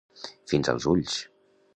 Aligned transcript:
Fins 0.53 0.71
als 0.73 0.87
ulls. 0.93 1.19